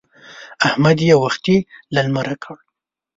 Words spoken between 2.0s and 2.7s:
لمره کړ.